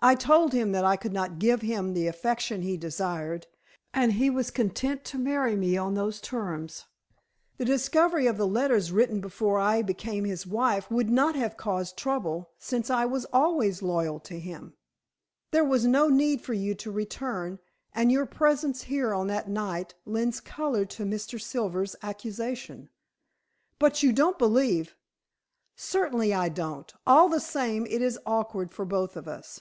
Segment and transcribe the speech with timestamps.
[0.00, 3.48] I told him that I could not give him the affection he desired,
[3.92, 6.84] and he was content to marry me on those terms.
[7.56, 12.52] The discovery of letters written before I became his wife would not have caused trouble,
[12.60, 14.74] since I was always loyal to him.
[15.50, 17.58] There was no need for you to return,
[17.92, 21.40] and your presence here on that night lends color to Mr.
[21.40, 22.88] Silver's accusation."
[23.80, 24.94] "But you don't believe"
[25.74, 26.94] "Certainly I don't.
[27.04, 29.58] All the same it is awkward for both of us."